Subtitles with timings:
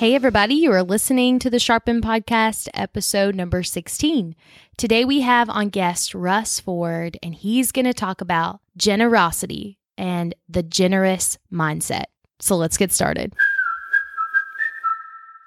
[0.00, 4.34] Hey, everybody, you are listening to the Sharpen Podcast, episode number 16.
[4.78, 10.34] Today we have on guest Russ Ford, and he's going to talk about generosity and
[10.48, 12.04] the generous mindset.
[12.38, 13.34] So let's get started.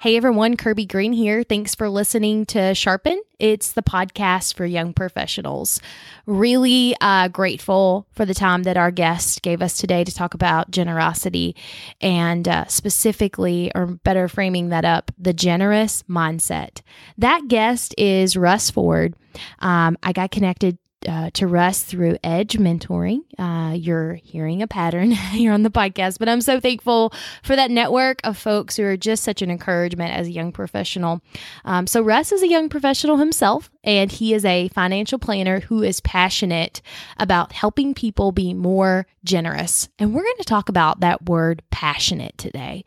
[0.03, 1.43] Hey everyone, Kirby Green here.
[1.43, 3.21] Thanks for listening to Sharpen.
[3.39, 5.79] It's the podcast for young professionals.
[6.25, 10.71] Really uh, grateful for the time that our guest gave us today to talk about
[10.71, 11.55] generosity
[12.01, 16.81] and uh, specifically, or better framing that up, the generous mindset.
[17.17, 19.15] That guest is Russ Ford.
[19.59, 23.19] Um, I got connected uh, to Russ through Edge Mentoring.
[23.37, 27.13] Uh, you're hearing a pattern here on the podcast, but I'm so thankful
[27.43, 31.21] for that network of folks who are just such an encouragement as a young professional.
[31.65, 35.83] Um, so, Russ is a young professional himself, and he is a financial planner who
[35.83, 36.81] is passionate
[37.17, 39.89] about helping people be more generous.
[39.99, 42.83] And we're going to talk about that word passionate today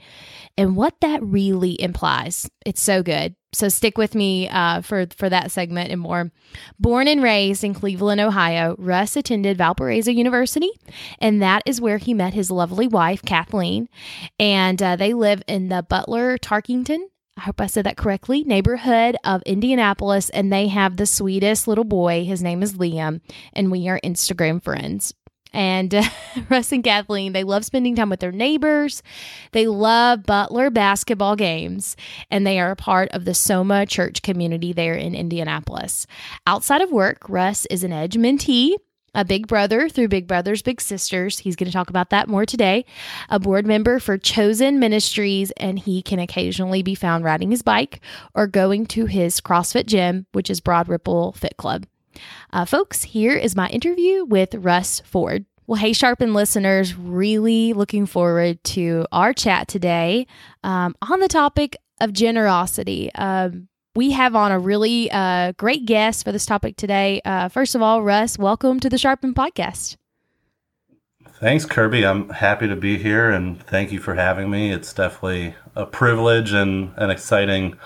[0.56, 2.48] and what that really implies.
[2.64, 3.34] It's so good.
[3.56, 6.30] So stick with me uh, for for that segment and more.
[6.78, 10.70] Born and raised in Cleveland, Ohio, Russ attended Valparaiso University,
[11.20, 13.88] and that is where he met his lovely wife Kathleen.
[14.38, 16.98] And uh, they live in the Butler Tarkington.
[17.38, 18.44] I hope I said that correctly.
[18.44, 22.24] Neighborhood of Indianapolis, and they have the sweetest little boy.
[22.24, 23.20] His name is Liam,
[23.52, 25.14] and we are Instagram friends.
[25.52, 26.02] And uh,
[26.50, 29.02] Russ and Kathleen, they love spending time with their neighbors.
[29.52, 31.96] They love Butler basketball games,
[32.30, 36.06] and they are a part of the Soma church community there in Indianapolis.
[36.46, 38.76] Outside of work, Russ is an Edge mentee
[39.16, 41.38] a big brother through Big Brothers Big Sisters.
[41.38, 42.84] He's going to talk about that more today.
[43.30, 48.00] A board member for Chosen Ministries, and he can occasionally be found riding his bike
[48.34, 51.86] or going to his CrossFit gym, which is Broad Ripple Fit Club.
[52.52, 55.44] Uh, folks, here is my interview with Russ Ford.
[55.66, 60.26] Well, hey, Sharpen listeners, really looking forward to our chat today
[60.62, 63.12] um, on the topic of generosity.
[63.14, 67.20] Um, we have on a really uh, great guest for this topic today.
[67.24, 69.96] Uh, first of all, Russ, welcome to the Sharpen podcast.
[71.40, 72.06] Thanks, Kirby.
[72.06, 74.72] I'm happy to be here and thank you for having me.
[74.72, 77.76] It's definitely a privilege and an exciting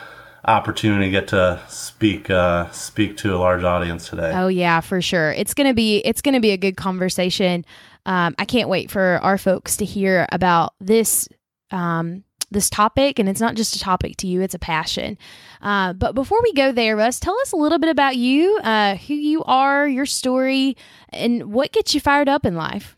[0.45, 4.33] opportunity to get to speak uh, speak to a large audience today.
[4.35, 5.33] Oh yeah, for sure.
[5.33, 7.65] It's gonna be it's gonna be a good conversation.
[8.07, 11.29] Um, I can't wait for our folks to hear about this
[11.71, 15.19] um, this topic, and it's not just a topic to you; it's a passion.
[15.61, 18.97] Uh, but before we go there, Russ, tell us a little bit about you, uh,
[18.97, 20.77] who you are, your story,
[21.11, 22.97] and what gets you fired up in life.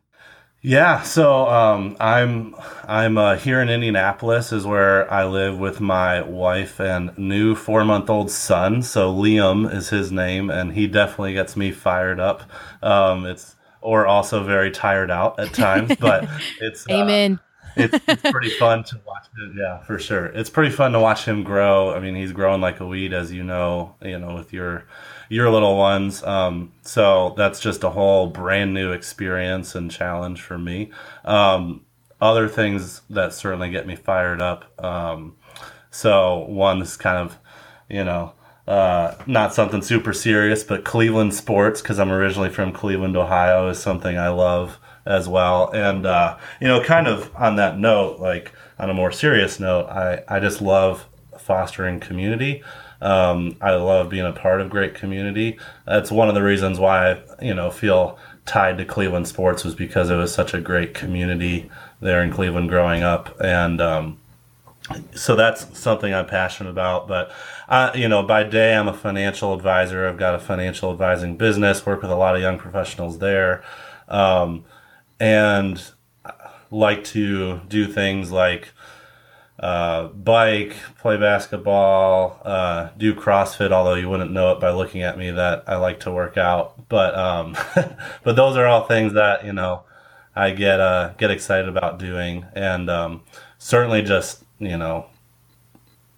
[0.64, 2.54] Yeah, so um, I'm
[2.86, 7.84] I'm uh, here in Indianapolis is where I live with my wife and new four
[7.84, 8.82] month old son.
[8.82, 12.44] So Liam is his name, and he definitely gets me fired up.
[12.80, 16.28] Um, it's or also very tired out at times, but
[16.60, 17.40] it's uh, amen.
[17.74, 19.56] it's, it's pretty fun to watch him.
[19.58, 20.26] Yeah, for sure.
[20.26, 21.92] It's pretty fun to watch him grow.
[21.92, 23.96] I mean, he's growing like a weed, as you know.
[24.00, 24.84] You know, with your
[25.32, 26.22] your little ones.
[26.24, 30.90] Um, so that's just a whole brand new experience and challenge for me.
[31.24, 31.86] Um,
[32.20, 34.70] other things that certainly get me fired up.
[34.84, 35.36] Um,
[35.90, 37.38] so one is kind of,
[37.88, 38.34] you know,
[38.68, 43.78] uh, not something super serious, but Cleveland sports because I'm originally from Cleveland, Ohio, is
[43.78, 45.70] something I love as well.
[45.72, 49.86] And uh, you know, kind of on that note, like on a more serious note,
[49.86, 52.62] I I just love fostering community.
[53.02, 55.58] Um, I love being a part of great community.
[55.86, 59.74] That's one of the reasons why I, you know, feel tied to Cleveland sports was
[59.74, 61.70] because it was such a great community
[62.00, 64.18] there in Cleveland growing up, and um,
[65.14, 67.08] so that's something I'm passionate about.
[67.08, 67.32] But
[67.68, 70.06] I, you know, by day I'm a financial advisor.
[70.06, 71.84] I've got a financial advising business.
[71.84, 73.64] Work with a lot of young professionals there,
[74.08, 74.64] um,
[75.18, 75.82] and
[76.70, 78.72] like to do things like
[79.62, 83.70] uh, bike, play basketball, uh, do CrossFit.
[83.70, 86.88] Although you wouldn't know it by looking at me that I like to work out,
[86.88, 87.56] but um,
[88.24, 89.84] but those are all things that you know
[90.34, 93.22] I get uh, get excited about doing, and um,
[93.58, 95.06] certainly just you know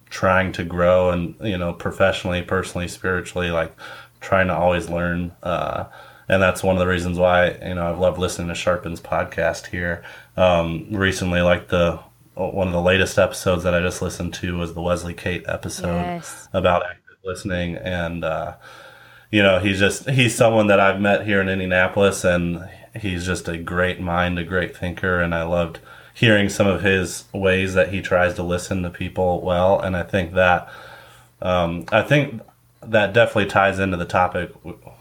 [0.08, 3.76] trying to grow and you know professionally, personally, spiritually, like
[4.20, 5.32] trying to always learn.
[5.42, 5.84] Uh,
[6.30, 9.66] and that's one of the reasons why you know I've loved listening to Sharpen's podcast
[9.66, 10.02] here
[10.38, 12.00] um, recently, like the
[12.34, 16.02] one of the latest episodes that I just listened to was the Wesley Cates episode
[16.02, 16.48] yes.
[16.52, 18.54] about active listening, and uh,
[19.30, 22.68] you know he's just he's someone that I've met here in Indianapolis, and
[23.00, 25.78] he's just a great mind, a great thinker, and I loved
[26.12, 30.02] hearing some of his ways that he tries to listen to people well, and I
[30.02, 30.68] think that
[31.40, 32.40] um, I think
[32.82, 34.52] that definitely ties into the topic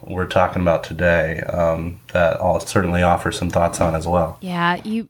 [0.01, 1.41] we're talking about today.
[1.41, 4.37] Um, that I'll certainly offer some thoughts on as well.
[4.41, 5.09] Yeah, you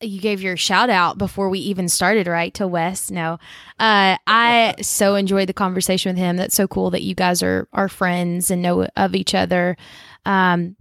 [0.00, 2.52] you gave your shout out before we even started, right?
[2.54, 3.10] To Wes.
[3.10, 3.34] No,
[3.78, 6.36] uh, I so enjoyed the conversation with him.
[6.36, 9.76] That's so cool that you guys are are friends and know of each other.
[10.24, 10.76] Um,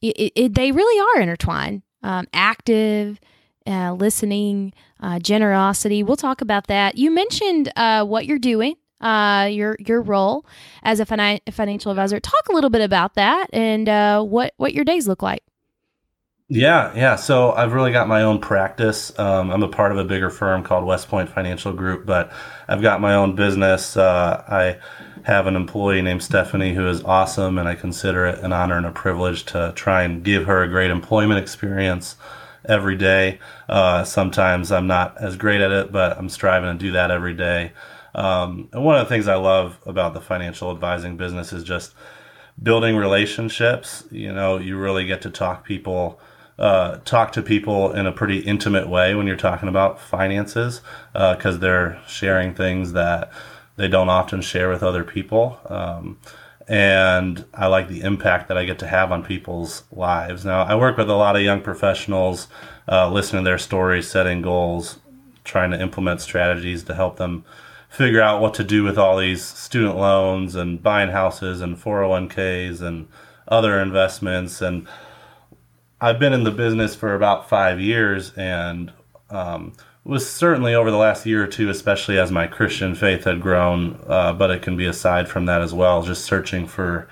[0.00, 1.82] it, it, they really are intertwined.
[2.02, 3.20] Um, active,
[3.66, 6.02] uh, listening, uh, generosity.
[6.02, 6.96] We'll talk about that.
[6.98, 8.76] You mentioned uh, what you're doing.
[9.00, 10.46] Uh, your your role
[10.84, 12.20] as a fina- financial advisor.
[12.20, 15.42] Talk a little bit about that and uh, what what your days look like.
[16.54, 17.16] Yeah, yeah.
[17.16, 19.18] So I've really got my own practice.
[19.18, 22.30] Um, I'm a part of a bigger firm called West Point Financial Group, but
[22.68, 23.96] I've got my own business.
[23.96, 24.76] Uh, I
[25.22, 28.84] have an employee named Stephanie who is awesome, and I consider it an honor and
[28.84, 32.16] a privilege to try and give her a great employment experience
[32.66, 33.38] every day.
[33.66, 37.32] Uh, sometimes I'm not as great at it, but I'm striving to do that every
[37.32, 37.72] day.
[38.14, 41.94] Um, and one of the things I love about the financial advising business is just
[42.62, 44.04] building relationships.
[44.10, 46.20] You know, you really get to talk people
[46.62, 50.80] uh, talk to people in a pretty intimate way when you're talking about finances
[51.12, 53.32] because uh, they're sharing things that
[53.74, 55.58] they don't often share with other people.
[55.66, 56.20] Um,
[56.68, 60.44] and I like the impact that I get to have on people's lives.
[60.44, 62.46] Now, I work with a lot of young professionals,
[62.88, 65.00] uh, listening to their stories, setting goals,
[65.42, 67.44] trying to implement strategies to help them
[67.88, 72.80] figure out what to do with all these student loans and buying houses and 401ks
[72.80, 73.08] and
[73.48, 74.62] other investments.
[74.62, 74.86] And
[76.02, 78.92] I've been in the business for about five years and
[79.30, 83.40] um, was certainly over the last year or two, especially as my Christian faith had
[83.40, 87.08] grown, uh, but it can be aside from that as well, just searching for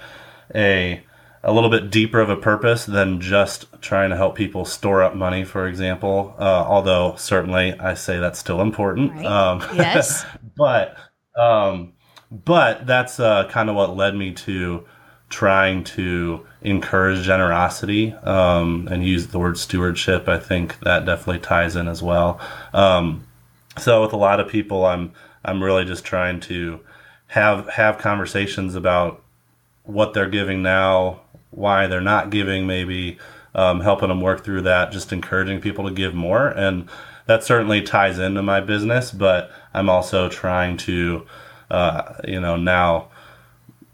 [0.54, 1.04] a
[1.42, 5.14] a little bit deeper of a purpose than just trying to help people store up
[5.14, 6.34] money, for example.
[6.38, 9.12] Uh, although certainly I say that's still important.
[9.12, 9.24] Right.
[9.24, 10.26] Um, yes,
[10.56, 10.96] but
[11.38, 11.92] um,
[12.32, 14.84] but that's uh, kind of what led me to
[15.30, 20.28] trying to encourage generosity um, and use the word stewardship.
[20.28, 22.40] I think that definitely ties in as well.
[22.74, 23.26] Um,
[23.78, 25.12] so with a lot of people, I'm
[25.44, 26.80] I'm really just trying to
[27.28, 29.22] have have conversations about
[29.84, 33.18] what they're giving now, why they're not giving, maybe
[33.54, 36.88] um, helping them work through that, just encouraging people to give more, and
[37.26, 39.12] that certainly ties into my business.
[39.12, 41.26] But I'm also trying to,
[41.70, 43.08] uh, you know, now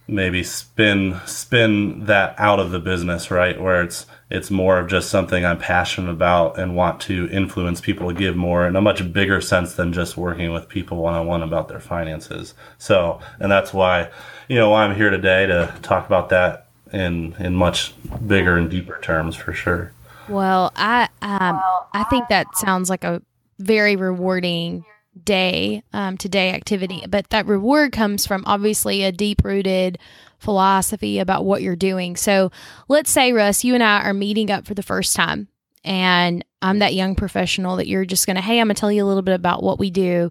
[0.08, 3.60] maybe spin spin that out of the business right?
[3.60, 8.08] Where it's it's more of just something i'm passionate about and want to influence people
[8.08, 11.68] to give more in a much bigger sense than just working with people one-on-one about
[11.68, 12.54] their finances.
[12.78, 14.10] So and that's why
[14.48, 17.94] you know why i'm here today to talk about that in in much
[18.26, 19.92] bigger and deeper terms for sure.
[20.28, 21.60] Well i um
[21.92, 23.22] i think that sounds like a
[23.58, 24.84] very rewarding
[25.24, 27.04] day um, to day activity.
[27.08, 29.98] But that reward comes from obviously a deep rooted
[30.38, 32.16] philosophy about what you're doing.
[32.16, 32.50] So
[32.88, 35.48] let's say, Russ, you and I are meeting up for the first time.
[35.84, 38.90] And I'm that young professional that you're just going to, hey, I'm going to tell
[38.90, 40.30] you a little bit about what we do.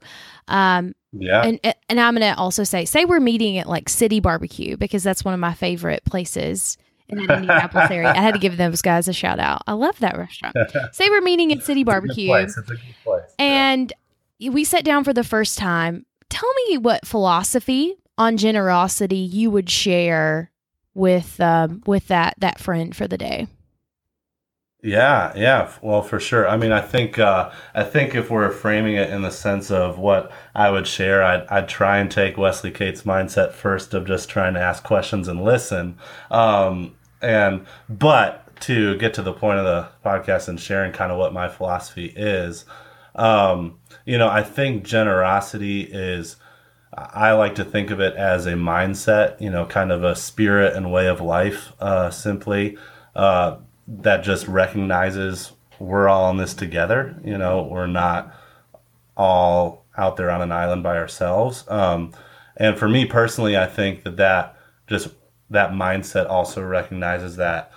[0.49, 1.43] Um, yeah.
[1.43, 5.01] And, and I'm going to also say, say we're meeting at like City Barbecue because
[5.01, 6.77] that's one of my favorite places
[7.07, 8.09] in the Indianapolis area.
[8.09, 9.61] I had to give those guys a shout out.
[9.65, 10.57] I love that restaurant.
[10.91, 12.33] Say we're meeting at City Barbecue.
[12.33, 12.79] It's a good place.
[12.79, 13.35] It's a good place.
[13.39, 13.97] And yeah
[14.39, 16.05] we sat down for the first time.
[16.29, 20.51] Tell me what philosophy on generosity you would share
[20.93, 23.47] with um, with that that friend for the day.
[24.85, 26.47] Yeah, yeah, well, for sure.
[26.47, 29.97] I mean, I think uh, I think if we're framing it in the sense of
[29.97, 34.29] what I would share, I'd, I'd try and take Wesley Cates' mindset first of just
[34.29, 35.97] trying to ask questions and listen.
[36.29, 41.17] Um, and but to get to the point of the podcast and sharing kind of
[41.17, 42.65] what my philosophy is,
[43.15, 46.37] um, you know, I think generosity is,
[46.93, 50.75] I like to think of it as a mindset, you know, kind of a spirit
[50.75, 52.77] and way of life, uh, simply,
[53.15, 53.57] uh,
[53.87, 57.19] that just recognizes we're all in this together.
[57.23, 58.33] You know, we're not
[59.17, 61.65] all out there on an island by ourselves.
[61.67, 62.11] Um,
[62.57, 64.57] and for me personally, I think that that
[64.87, 65.09] just
[65.49, 67.71] that mindset also recognizes that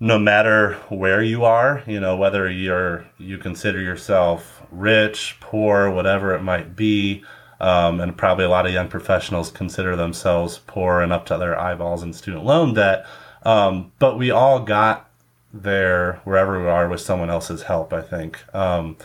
[0.00, 6.34] no matter where you are, you know, whether you're you consider yourself rich, poor, whatever
[6.34, 7.24] it might be,
[7.60, 11.58] um, and probably a lot of young professionals consider themselves poor and up to their
[11.58, 13.06] eyeballs in student loan debt.
[13.42, 15.10] Um, but we all got
[15.52, 18.42] there wherever we are with someone else's help, I think.
[18.54, 18.96] Um,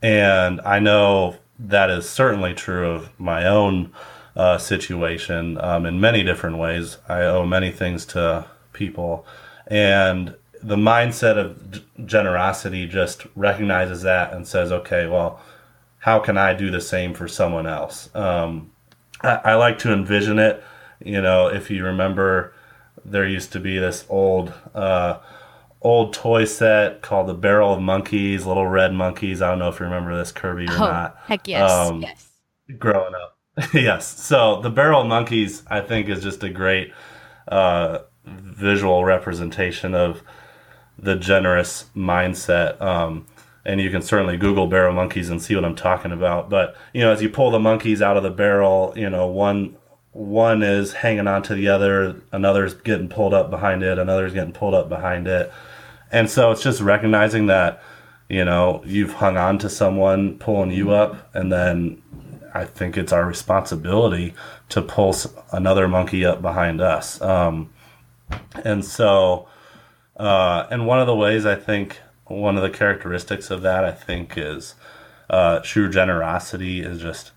[0.00, 3.92] and I know that is certainly true of my own
[4.34, 6.98] uh, situation um, in many different ways.
[7.08, 9.26] I owe many things to people
[9.66, 15.40] and the mindset of generosity just recognizes that and says, okay, well,
[15.98, 18.14] how can I do the same for someone else?
[18.14, 18.70] Um,
[19.22, 20.62] I, I, like to envision it.
[21.04, 22.54] You know, if you remember,
[23.04, 25.18] there used to be this old, uh,
[25.80, 29.42] old toy set called the Barrel of Monkeys, little red monkeys.
[29.42, 31.16] I don't know if you remember this, Kirby, or oh, not.
[31.26, 31.70] Heck yes.
[31.70, 32.28] Um, yes.
[32.78, 33.38] Growing up.
[33.74, 34.06] yes.
[34.06, 36.92] So the Barrel of Monkeys, I think, is just a great
[37.48, 40.22] uh, visual representation of
[40.98, 42.80] the generous mindset.
[42.80, 43.26] Um,
[43.64, 46.50] and you can certainly Google barrel monkeys and see what I'm talking about.
[46.50, 49.76] But you know, as you pull the monkeys out of the barrel, you know, one
[50.12, 54.52] one is hanging on to the other, another's getting pulled up behind it, another's getting
[54.52, 55.50] pulled up behind it,
[56.10, 57.82] and so it's just recognizing that
[58.28, 62.02] you know you've hung on to someone pulling you up, and then
[62.54, 64.34] I think it's our responsibility
[64.70, 65.14] to pull
[65.52, 67.20] another monkey up behind us.
[67.22, 67.70] Um,
[68.64, 69.48] and so,
[70.16, 73.92] uh, and one of the ways I think one of the characteristics of that, I
[73.92, 74.74] think, is
[75.28, 77.32] uh, true generosity is just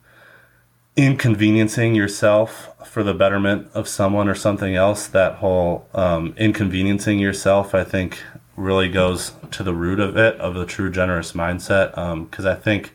[0.96, 5.08] inconveniencing yourself for the betterment of someone or something else.
[5.08, 8.22] That whole um, inconveniencing yourself, I think,
[8.56, 11.90] really goes to the root of it, of the true generous mindset.
[12.30, 12.94] Because um, I think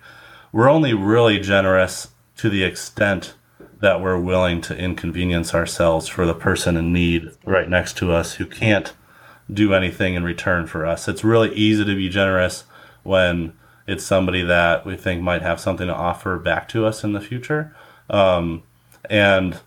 [0.53, 3.35] we're only really generous to the extent
[3.81, 8.35] that we're willing to inconvenience ourselves for the person in need right next to us
[8.35, 8.93] who can't
[9.53, 11.09] do anything in return for us.
[11.09, 12.65] It's really easy to be generous
[13.03, 13.55] when
[13.87, 17.21] it's somebody that we think might have something to offer back to us in the
[17.21, 17.75] future.
[18.09, 18.63] Um,
[19.09, 19.59] and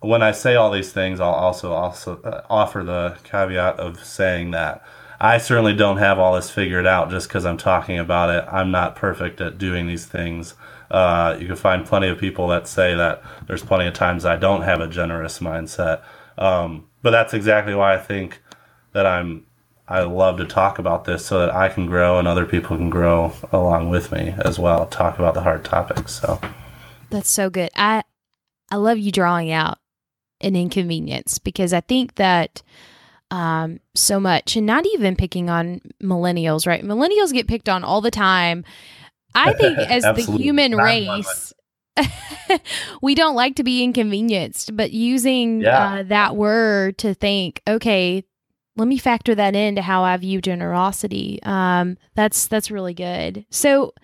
[0.00, 4.50] when I say all these things, I'll also also uh, offer the caveat of saying
[4.50, 4.84] that
[5.18, 8.46] I certainly don't have all this figured out just because I'm talking about it.
[8.52, 10.54] I'm not perfect at doing these things.
[10.90, 14.36] Uh, you can find plenty of people that say that there's plenty of times I
[14.36, 16.02] don't have a generous mindset.
[16.36, 18.42] Um, but that's exactly why I think
[18.92, 19.46] that I'm
[19.86, 22.88] I love to talk about this so that I can grow and other people can
[22.88, 24.86] grow along with me as well.
[24.86, 26.20] Talk about the hard topics.
[26.20, 26.40] So
[27.10, 27.70] that's so good.
[27.76, 28.02] I
[28.70, 29.78] I love you drawing out
[30.40, 32.62] an inconvenience because I think that
[33.30, 36.84] um, so much, and not even picking on millennials, right?
[36.84, 38.64] Millennials get picked on all the time.
[39.34, 41.52] I think as the human race,
[43.02, 45.94] we don't like to be inconvenienced, but using yeah.
[45.94, 48.24] uh, that word to think, okay,
[48.76, 51.38] let me factor that into how I view generosity.
[51.42, 53.46] Um, that's that's really good.
[53.50, 53.94] So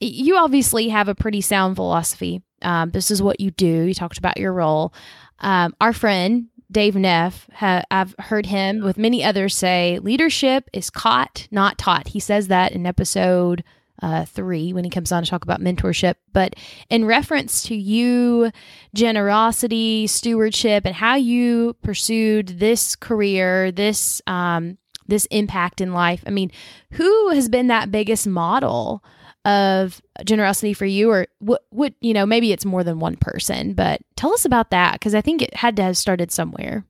[0.00, 2.42] you obviously have a pretty sound philosophy.
[2.62, 3.66] Um, this is what you do.
[3.66, 4.94] You talked about your role.
[5.40, 10.90] Um, our friend Dave Neff, ha- I've heard him with many others say leadership is
[10.90, 12.08] caught, not taught.
[12.08, 13.62] He says that in episode
[14.02, 16.16] uh, three when he comes on to talk about mentorship.
[16.32, 16.56] But
[16.90, 18.50] in reference to you,
[18.94, 26.22] generosity, stewardship, and how you pursued this career, this um, this impact in life.
[26.26, 26.50] I mean,
[26.92, 29.04] who has been that biggest model
[29.44, 31.62] of generosity for you, or what?
[31.70, 32.26] What you know?
[32.26, 35.54] Maybe it's more than one person, but tell us about that because I think it
[35.54, 36.84] had to have started somewhere.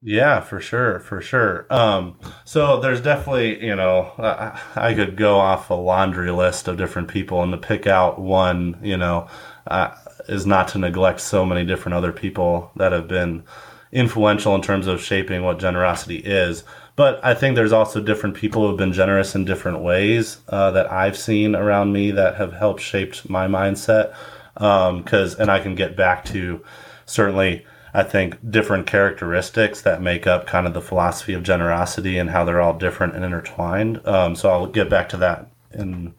[0.00, 1.66] Yeah, for sure, for sure.
[1.70, 6.76] Um, so there's definitely, you know, I, I could go off a laundry list of
[6.76, 9.26] different people, and to pick out one, you know,
[9.66, 9.92] uh,
[10.28, 13.42] is not to neglect so many different other people that have been
[13.90, 16.62] influential in terms of shaping what generosity is.
[16.94, 20.70] But I think there's also different people who have been generous in different ways uh,
[20.72, 24.14] that I've seen around me that have helped shaped my mindset.
[24.54, 26.64] Because, um, and I can get back to
[27.06, 27.64] certainly
[27.94, 32.44] I think, different characteristics that make up kind of the philosophy of generosity and how
[32.44, 34.06] they're all different and intertwined.
[34.06, 36.14] Um, so I'll get back to that in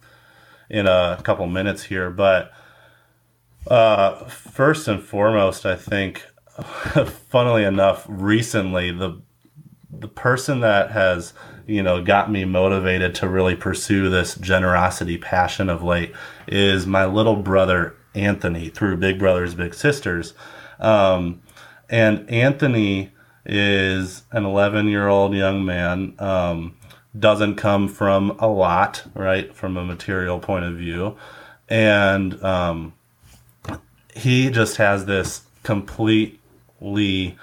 [0.70, 2.10] in a couple minutes here.
[2.10, 2.52] But
[3.68, 6.26] uh, first and foremost, I think,
[7.30, 9.22] funnily enough, recently the
[9.92, 11.34] the person that has
[11.66, 16.14] you know got me motivated to really pursue this generosity passion of late
[16.48, 20.34] is my little brother Anthony through Big Brothers Big Sisters.
[20.80, 21.42] Um,
[21.90, 23.12] and Anthony
[23.46, 26.16] is an 11 year old young man.
[26.20, 26.76] Um,
[27.18, 31.18] doesn't come from a lot, right, from a material point of view.
[31.68, 32.94] And um,
[34.16, 37.38] he just has this completely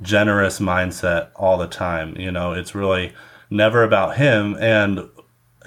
[0.00, 2.16] generous mindset all the time.
[2.16, 3.12] You know, it's really
[3.50, 4.56] never about him.
[4.58, 5.08] And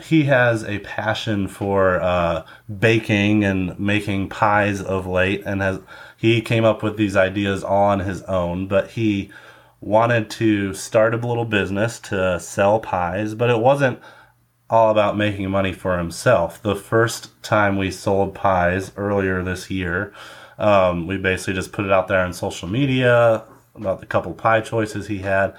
[0.03, 2.45] he has a passion for uh,
[2.79, 5.79] baking and making pies of late and has
[6.17, 9.31] he came up with these ideas on his own, but he
[9.79, 13.99] wanted to start a little business to sell pies, but it wasn't
[14.69, 16.61] all about making money for himself.
[16.61, 20.13] The first time we sold pies earlier this year,
[20.57, 23.43] um, we basically just put it out there on social media
[23.75, 25.55] about the couple pie choices he had,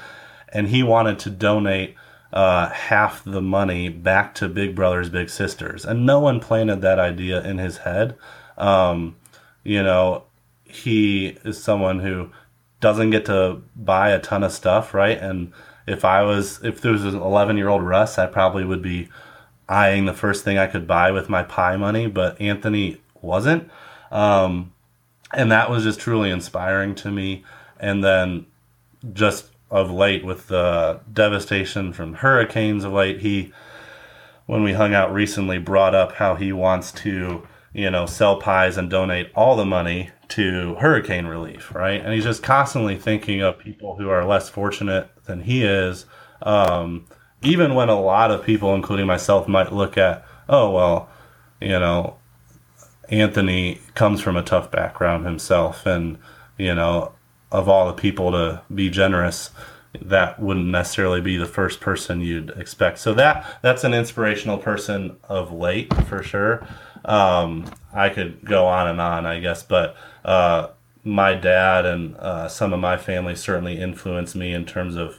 [0.53, 1.95] and he wanted to donate
[2.33, 6.99] uh, half the money back to Big Brothers Big Sisters, and no one planted that
[6.99, 8.17] idea in his head.
[8.59, 9.17] Um,
[9.63, 10.25] you know,
[10.69, 12.31] he is someone who
[12.81, 15.19] doesn't get to buy a ton of stuff, right?
[15.19, 15.53] And
[15.87, 19.09] if I was if there was an 11 year old Russ, I probably would be
[19.69, 23.71] eyeing the first thing I could buy with my pie money, but Anthony wasn't.
[24.11, 24.73] Um,
[25.33, 27.45] and that was just truly inspiring to me.
[27.79, 28.47] And then
[29.13, 33.53] just of late with the devastation from hurricanes of late, he,
[34.47, 38.79] when we hung out recently, brought up how he wants to, you know, sell pies
[38.79, 42.01] and donate all the money to hurricane relief, right?
[42.01, 46.07] And he's just constantly thinking of people who are less fortunate than he is.
[46.43, 47.07] Um,
[47.43, 51.09] even when a lot of people, including myself, might look at, oh, well,
[51.61, 52.17] you know,
[53.09, 56.19] Anthony comes from a tough background himself, and,
[56.59, 57.13] you know,
[57.51, 59.51] of all the people to be generous,
[60.03, 62.99] that wouldn't necessarily be the first person you'd expect.
[62.99, 66.67] So that that's an inspirational person of late for sure.
[67.05, 70.69] Um, I could go on and on, I guess, but uh,
[71.05, 75.19] my dad and uh, some of my family certainly influenced me in terms of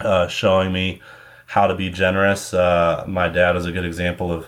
[0.00, 1.00] uh, showing me
[1.46, 2.54] how to be generous.
[2.54, 4.46] Uh, my dad is a good example of,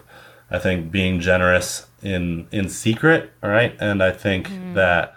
[0.50, 3.76] I think, being generous in in secret, right?
[3.78, 4.74] And I think mm.
[4.74, 5.14] that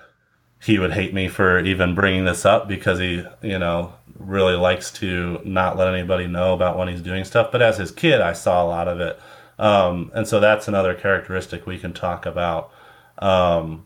[0.61, 4.91] he would hate me for even bringing this up because he, you know, really likes
[4.91, 7.51] to not let anybody know about when he's doing stuff.
[7.51, 9.19] But as his kid, I saw a lot of it,
[9.59, 12.71] um, and so that's another characteristic we can talk about.
[13.19, 13.85] Um,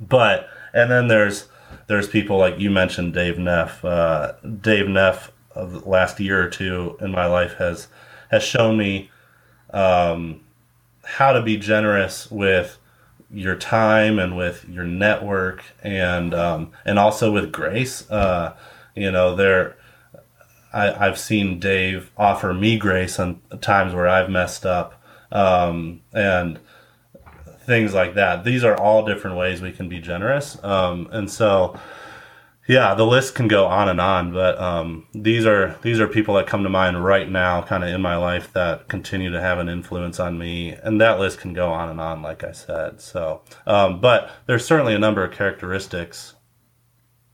[0.00, 1.48] but and then there's
[1.86, 3.84] there's people like you mentioned, Dave Neff.
[3.84, 7.88] Uh, Dave Neff of the last year or two in my life has
[8.30, 9.10] has shown me
[9.72, 10.40] um,
[11.04, 12.78] how to be generous with
[13.30, 18.10] your time and with your network and um, and also with grace.
[18.10, 18.54] Uh,
[18.94, 19.76] you know, there
[20.72, 26.58] I, I've seen Dave offer me grace on times where I've messed up um, and
[27.66, 28.44] things like that.
[28.44, 31.78] These are all different ways we can be generous, um, and so
[32.68, 36.34] yeah, the list can go on and on, but um, these are these are people
[36.36, 39.58] that come to mind right now, kind of in my life that continue to have
[39.58, 43.00] an influence on me, and that list can go on and on, like I said.
[43.00, 46.34] So, um, but there's certainly a number of characteristics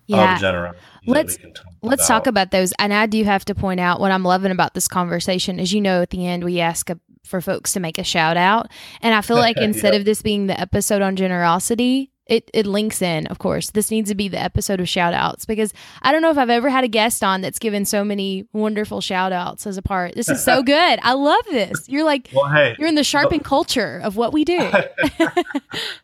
[0.08, 0.34] yeah.
[0.34, 0.82] of generosity.
[1.06, 2.14] Let's talk let's about.
[2.14, 2.72] talk about those.
[2.78, 5.80] And I do have to point out what I'm loving about this conversation is, you
[5.80, 8.70] know, at the end we ask a, for folks to make a shout out,
[9.02, 10.00] and I feel like instead yep.
[10.00, 13.70] of this being the episode on generosity, it, it links in, of course.
[13.70, 16.50] This needs to be the episode of shout outs because I don't know if I've
[16.50, 20.14] ever had a guest on that's given so many wonderful shout outs as a part.
[20.14, 20.98] This is so good.
[21.02, 21.88] I love this.
[21.88, 24.58] You're like, well, hey, you're in the sharpen culture of what we do.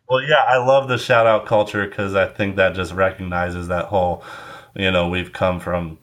[0.09, 3.85] well, yeah, I love the shout out culture because I think that just recognizes that
[3.85, 4.23] whole,
[4.75, 5.99] you know, we've come from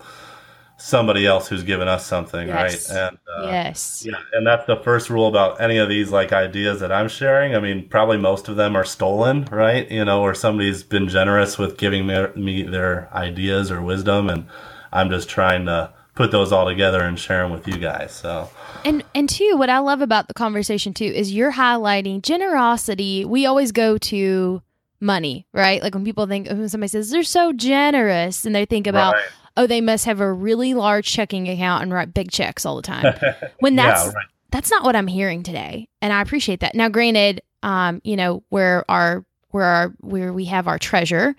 [0.82, 2.90] somebody else who's given us something, yes.
[2.90, 2.98] right?
[2.98, 6.80] And uh, yes, yeah, and that's the first rule about any of these like ideas
[6.80, 7.54] that I'm sharing.
[7.54, 9.88] I mean, probably most of them are stolen, right?
[9.90, 14.46] You know, or somebody's been generous with giving me, me their ideas or wisdom, and
[14.92, 18.12] I'm just trying to put those all together and share them with you guys.
[18.12, 18.50] So.
[18.84, 23.24] And and two, what I love about the conversation too is you're highlighting generosity.
[23.24, 24.60] We always go to
[25.00, 25.80] money, right?
[25.80, 29.24] Like when people think when somebody says they're so generous and they think about right
[29.56, 32.82] oh, they must have a really large checking account and write big checks all the
[32.82, 33.14] time.
[33.60, 34.26] When that's yeah, right.
[34.50, 36.74] that's not what I'm hearing today, and I appreciate that.
[36.74, 41.36] Now, granted, um, you know where our where our where we have our treasure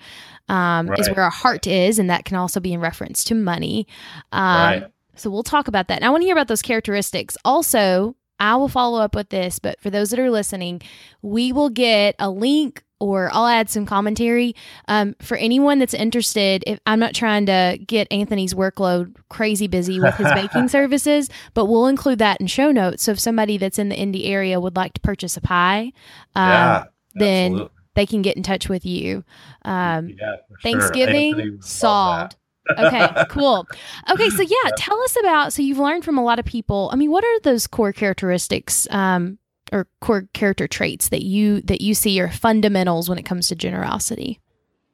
[0.48, 1.00] um, right.
[1.00, 3.88] is where our heart is, and that can also be in reference to money.
[4.32, 4.84] Um, right.
[5.16, 5.96] So we'll talk about that.
[5.96, 7.38] And I want to hear about those characteristics.
[7.46, 10.82] Also, I will follow up with this, but for those that are listening,
[11.22, 14.56] we will get a link or I'll add some commentary
[14.88, 16.64] um, for anyone that's interested.
[16.66, 21.66] If I'm not trying to get Anthony's workload crazy busy with his baking services, but
[21.66, 23.04] we'll include that in show notes.
[23.04, 25.92] So if somebody that's in the Indy area would like to purchase a pie,
[26.36, 26.84] um, yeah,
[27.16, 29.24] then they can get in touch with you.
[29.64, 31.58] Um, yeah, Thanksgiving sure.
[31.62, 32.36] solved.
[32.78, 33.68] okay, cool.
[34.10, 35.54] Okay, so yeah, tell us about.
[35.54, 36.90] So you've learned from a lot of people.
[36.94, 39.38] I mean, what are those core characteristics um,
[39.74, 43.56] or core character traits that you that you see are fundamentals when it comes to
[43.56, 44.40] generosity?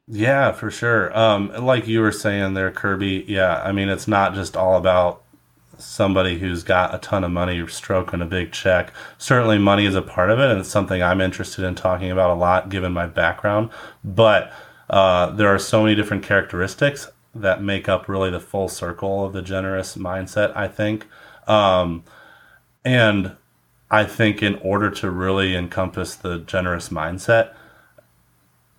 [0.08, 1.16] Yeah, for sure.
[1.16, 3.26] Um, like you were saying there, Kirby.
[3.28, 5.22] Yeah, I mean, it's not just all about
[5.78, 8.92] somebody who's got a ton of money stroking a big check.
[9.18, 12.30] Certainly, money is a part of it, and it's something I'm interested in talking about
[12.30, 13.70] a lot, given my background.
[14.02, 14.52] But
[14.88, 19.32] uh, there are so many different characteristics that make up really the full circle of
[19.32, 20.56] the generous mindset.
[20.56, 21.06] I think,
[21.46, 22.02] um,
[22.84, 23.36] and
[23.90, 27.54] I think in order to really encompass the generous mindset,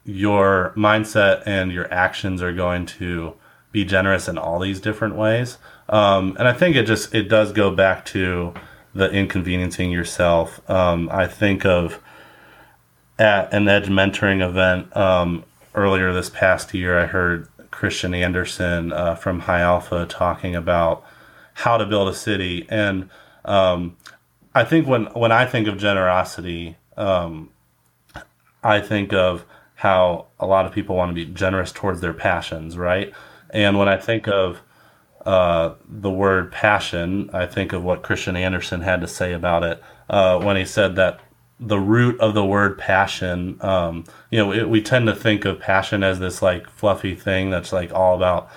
[0.05, 3.33] your mindset and your actions are going to
[3.71, 5.57] be generous in all these different ways.
[5.89, 8.53] Um, and I think it just it does go back to
[8.93, 10.67] the inconveniencing yourself.
[10.69, 11.99] Um, I think of
[13.19, 15.43] at an edge mentoring event um,
[15.75, 21.03] earlier this past year, I heard Christian Anderson uh, from High Alpha talking about
[21.53, 22.65] how to build a city.
[22.69, 23.09] And
[23.45, 23.95] um,
[24.53, 27.49] I think when, when I think of generosity, um,
[28.63, 32.77] I think of how a lot of people want to be generous towards their passions,
[32.77, 33.13] right?
[33.49, 34.61] And when I think of
[35.25, 39.83] uh, the word passion, I think of what Christian Anderson had to say about it
[40.09, 41.19] uh, when he said that
[41.59, 45.59] the root of the word passion, um, you know, it, we tend to think of
[45.59, 48.49] passion as this like fluffy thing that's like all about,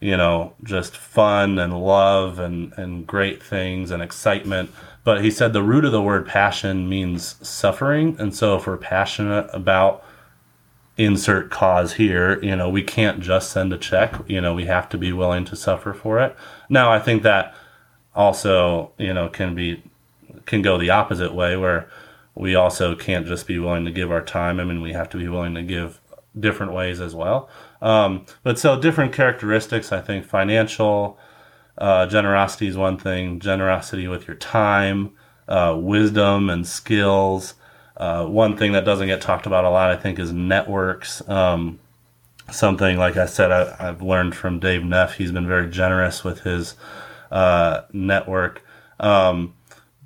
[0.00, 4.70] you know, just fun and love and, and great things and excitement.
[5.02, 8.16] But he said the root of the word passion means suffering.
[8.18, 10.04] And so if we're passionate about
[10.96, 14.14] insert cause here, you know, we can't just send a check.
[14.26, 16.36] You know, we have to be willing to suffer for it.
[16.68, 17.54] Now, I think that
[18.14, 19.82] also, you know, can be,
[20.44, 21.88] can go the opposite way where
[22.34, 24.60] we also can't just be willing to give our time.
[24.60, 26.00] I mean, we have to be willing to give
[26.38, 27.48] different ways as well.
[27.80, 31.18] Um, but so different characteristics, I think financial,
[31.78, 35.12] uh, generosity is one thing, generosity with your time,
[35.48, 37.54] uh, wisdom and skills.
[37.96, 41.26] Uh, one thing that doesn't get talked about a lot, I think, is networks.
[41.28, 41.78] Um,
[42.50, 45.14] something like I said, I, have learned from Dave Neff.
[45.14, 46.74] He's been very generous with his
[47.30, 48.64] uh, network.
[48.98, 49.54] Um,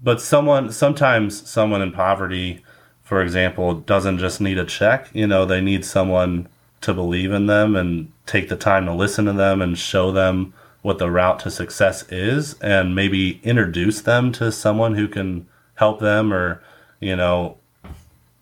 [0.03, 2.63] but someone, sometimes someone in poverty,
[3.03, 5.09] for example, doesn't just need a check.
[5.13, 6.49] You know, they need someone
[6.83, 10.53] to believe in them and take the time to listen to them and show them
[10.85, 15.99] what the route to success is and maybe introduce them to someone who can help
[15.99, 16.63] them or,
[17.01, 17.57] you know,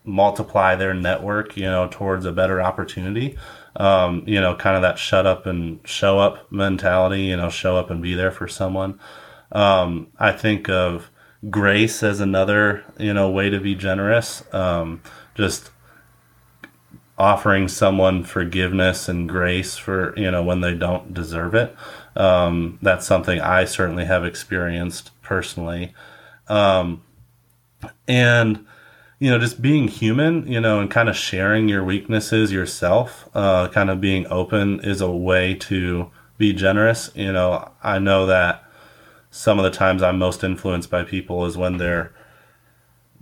[0.05, 3.39] multiply their network, you know, towards a better opportunity.
[3.77, 7.77] Um, you know, kind of that shut up and show up mentality, you know, show
[7.77, 8.99] up and be there for someone.
[9.53, 11.11] Um, I think of
[11.49, 14.43] grace as another, you know, way to be generous.
[14.53, 15.01] Um,
[15.37, 15.71] just
[17.17, 21.77] offering someone forgiveness and grace for, you know, when they don't deserve it.
[22.15, 25.95] Um, that's something I certainly have experienced personally.
[26.49, 27.03] Um,
[28.07, 28.67] and,
[29.19, 33.69] you know, just being human, you know, and kind of sharing your weaknesses yourself, uh,
[33.69, 37.11] kind of being open is a way to be generous.
[37.15, 38.65] You know, I know that
[39.31, 42.13] some of the times I'm most influenced by people is when they're,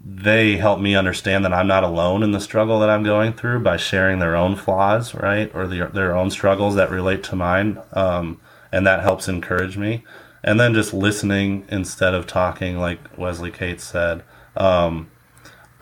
[0.02, 3.60] they help me understand that I'm not alone in the struggle that I'm going through
[3.60, 5.50] by sharing their own flaws, right?
[5.54, 7.78] Or the, their own struggles that relate to mine.
[7.92, 8.40] Um,
[8.72, 10.04] and that helps encourage me.
[10.42, 14.22] And then just listening instead of talking, like Wesley Cates said.
[14.56, 15.10] Um,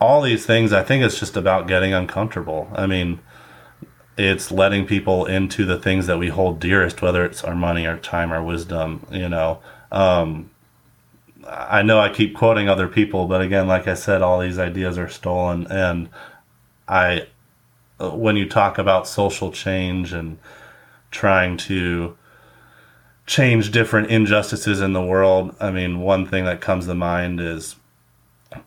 [0.01, 2.69] all these things, I think it's just about getting uncomfortable.
[2.73, 3.19] I mean,
[4.17, 7.97] it's letting people into the things that we hold dearest, whether it's our money, our
[7.97, 9.59] time, our wisdom, you know.
[9.91, 10.51] Um,
[11.47, 14.97] I know I keep quoting other people, but again, like I said, all these ideas
[14.97, 15.67] are stolen.
[15.67, 16.09] And
[16.87, 17.27] I,
[17.99, 20.37] when you talk about social change and
[21.11, 22.17] trying to
[23.29, 27.75] change different injustices in the world, I mean, one thing that comes to mind is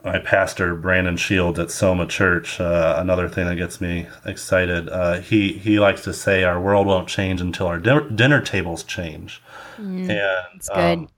[0.04, 2.60] my pastor Brandon Shields at Soma Church.
[2.60, 4.88] Uh, another thing that gets me excited.
[4.88, 8.84] Uh, he he likes to say our world won't change until our dinner, dinner tables
[8.84, 9.42] change.
[9.78, 10.68] Mm, and.
[10.72, 11.08] Um,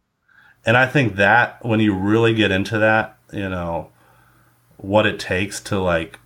[0.67, 3.91] and I think that when you really get into that, you know,
[4.79, 6.19] what it takes to like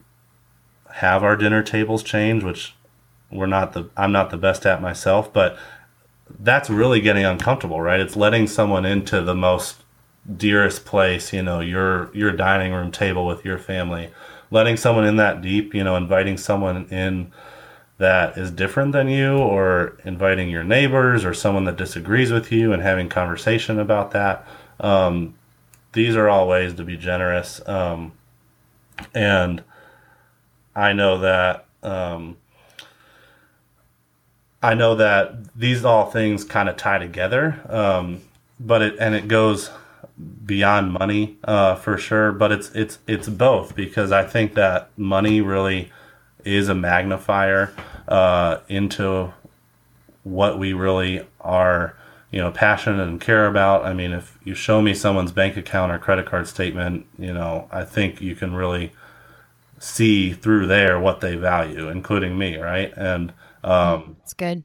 [0.93, 2.77] have our dinner tables change, which
[3.33, 5.59] we're not the I'm not the best at myself, but
[6.41, 8.01] that's really getting uncomfortable, right?
[8.01, 9.77] It's letting someone into the most
[10.37, 14.11] dearest place, you know, your your dining room table with your family,
[14.51, 17.33] letting someone in that deep, you know, inviting someone in
[17.99, 22.73] that is different than you or inviting your neighbors or someone that disagrees with you
[22.73, 24.47] and having conversation about that.
[24.79, 25.35] Um,
[25.93, 27.61] these are all ways to be generous.
[27.67, 28.13] Um,
[29.15, 29.65] and
[30.77, 32.37] I know that um,
[34.63, 38.23] I know that these all things kind of tie together, um,
[38.59, 39.71] but it and it goes
[40.45, 42.33] beyond money uh, for sure.
[42.33, 45.91] But it's it's it's both because I think that money really
[46.45, 47.73] is a magnifier
[48.09, 49.33] uh, into
[50.25, 51.95] what we really are,
[52.31, 53.85] you know, passionate and care about.
[53.85, 57.69] I mean, if you show me someone's bank account or credit card statement, you know,
[57.71, 58.93] I think you can really
[59.79, 62.93] see through there what they value, including me, right?
[62.97, 63.33] And
[63.65, 64.65] um, it's good.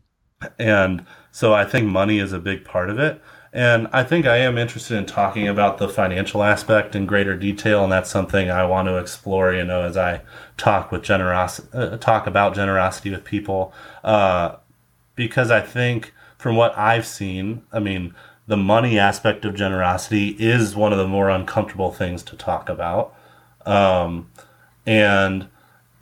[0.59, 3.21] And so I think money is a big part of it.
[3.53, 7.83] And I think I am interested in talking about the financial aspect in greater detail,
[7.83, 9.53] and that's something I want to explore.
[9.53, 10.21] You know, as I
[10.57, 13.71] talk with generosity, uh, talk about generosity with people,
[14.03, 14.55] uh,
[15.15, 18.15] because I think from what I've seen, I mean,
[18.47, 23.13] the money aspect of generosity is one of the more uncomfortable things to talk about,
[23.67, 24.31] um,
[24.87, 25.47] and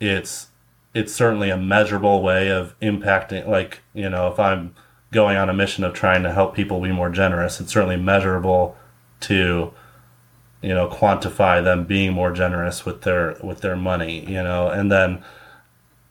[0.00, 0.48] it's
[0.94, 3.46] it's certainly a measurable way of impacting.
[3.46, 4.74] Like you know, if I'm
[5.10, 8.76] going on a mission of trying to help people be more generous, it's certainly measurable
[9.20, 9.72] to
[10.62, 14.90] you know quantify them being more generous with their with their money you know and
[14.90, 15.22] then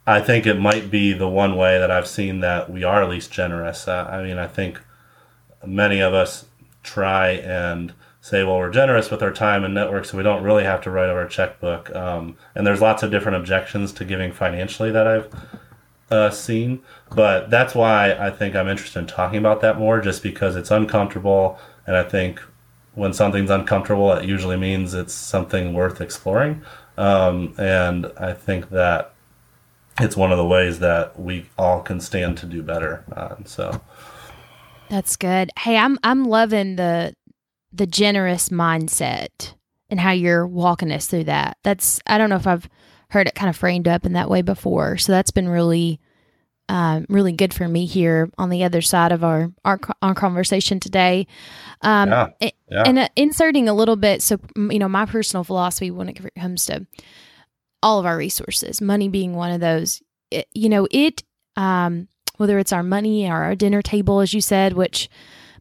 [0.06, 3.32] i think it might be the one way that i've seen that we are least
[3.32, 4.80] generous uh, i mean i think
[5.66, 6.46] many of us
[6.84, 10.64] try and say well we're generous with our time and network so we don't really
[10.64, 14.32] have to write over a checkbook um, and there's lots of different objections to giving
[14.32, 15.30] financially that i've
[16.12, 16.82] uh, seen
[17.16, 20.72] but that's why i think i'm interested in talking about that more just because it's
[20.72, 21.58] uncomfortable
[21.88, 22.40] and i think
[22.94, 26.62] when something's uncomfortable, it usually means it's something worth exploring.
[26.98, 29.14] Um, and I think that
[30.00, 33.04] it's one of the ways that we all can stand to do better.
[33.16, 33.82] Uh, so
[34.90, 35.52] that's good.
[35.58, 37.16] Hey, I'm I'm loving the
[37.74, 39.54] the generous mindset
[39.90, 41.58] and how you're walking us through that.
[41.64, 42.70] That's I don't know if I've
[43.10, 44.98] heard it kind of framed up in that way before.
[44.98, 46.00] So that's been really
[46.70, 50.80] um, really good for me here on the other side of our our, our conversation
[50.80, 51.28] today.
[51.82, 52.84] Um, yeah, yeah.
[52.86, 56.66] And uh, inserting a little bit, so you know, my personal philosophy when it comes
[56.68, 56.88] to
[57.84, 60.02] all of our resources, money being one of those.
[60.30, 61.24] It, you know, it
[61.58, 62.08] um,
[62.38, 65.10] whether it's our money or our dinner table, as you said, which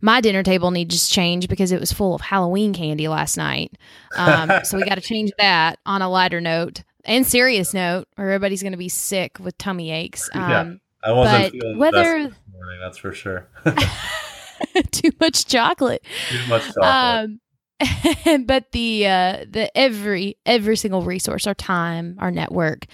[0.00, 3.76] my dinner table needs to change because it was full of Halloween candy last night.
[4.16, 8.26] Um, so we got to change that on a lighter note and serious note, or
[8.26, 10.28] everybody's going to be sick with tummy aches.
[10.40, 10.74] Um, yeah.
[11.02, 13.48] I wasn't feeling whether the best morning, that's for sure.
[14.92, 16.02] too much chocolate.
[16.28, 17.40] Too much chocolate.
[17.78, 22.84] Um, but the uh, the every every single resource, our time, our network,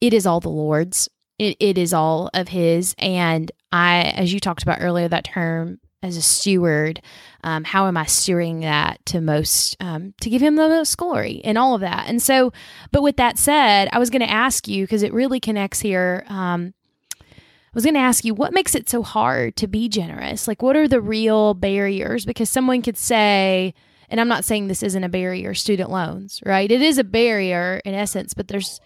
[0.00, 1.08] it is all the Lord's.
[1.38, 2.94] It it is all of His.
[2.98, 7.00] And I, as you talked about earlier, that term as a steward,
[7.44, 11.40] um, how am I stewarding that to most um, to give Him the most glory
[11.44, 12.08] and all of that?
[12.08, 12.52] And so,
[12.90, 16.24] but with that said, I was going to ask you because it really connects here.
[16.28, 16.74] Um,
[17.20, 20.46] I was going to ask you what makes it so hard to be generous?
[20.46, 22.26] Like, what are the real barriers?
[22.26, 23.72] Because someone could say,
[24.10, 26.70] and I'm not saying this isn't a barrier, student loans, right?
[26.70, 28.78] It is a barrier in essence, but there's,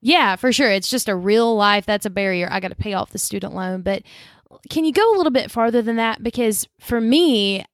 [0.00, 0.70] yeah, for sure.
[0.70, 2.48] It's just a real life that's a barrier.
[2.50, 3.82] I got to pay off the student loan.
[3.82, 4.04] But
[4.70, 6.22] can you go a little bit farther than that?
[6.22, 7.64] Because for me,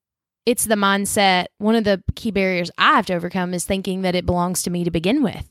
[0.46, 1.46] it's the mindset.
[1.58, 4.70] One of the key barriers I have to overcome is thinking that it belongs to
[4.70, 5.48] me to begin with.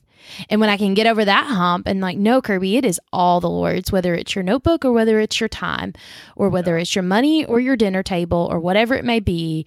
[0.48, 3.40] And when I can get over that hump and like, no, Kirby, it is all
[3.40, 5.94] the Lord's, whether it's your notebook or whether it's your time
[6.36, 9.66] or whether it's your money or your dinner table or whatever it may be,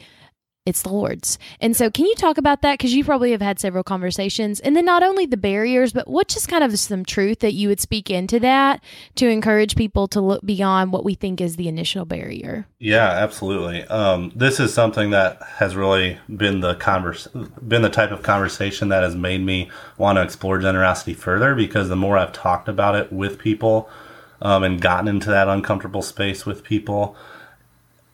[0.66, 1.38] it's the Lord's.
[1.60, 2.78] And so, can you talk about that?
[2.78, 4.60] Because you probably have had several conversations.
[4.62, 7.68] And then, not only the barriers, but what just kind of some truth that you
[7.68, 8.82] would speak into that
[9.16, 12.66] to encourage people to look beyond what we think is the initial barrier?
[12.80, 13.84] Yeah, absolutely.
[13.84, 17.28] Um, this is something that has really been the converse,
[17.68, 21.90] been the type of conversation that has made me want to explore generosity further because
[21.90, 23.90] the more I've talked about it with people
[24.42, 27.18] um, and gotten into that uncomfortable space with people,